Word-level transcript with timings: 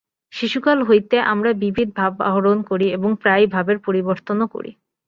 শিশুকাল 0.33 0.79
হইতেই 0.83 1.23
আমরা 1.25 1.51
বিবিধ 1.53 1.89
ভাব 1.95 2.13
আহরণ 2.21 2.57
করি 2.61 2.87
এবং 2.89 3.09
প্রায়ই 3.15 3.47
ভাবের 3.47 3.77
পরিবর্তনও 3.79 4.47
করি। 4.47 4.71